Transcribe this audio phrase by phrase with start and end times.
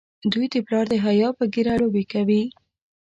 [0.31, 2.43] دوی د پلار د حیا په ږیره لوبې کوي.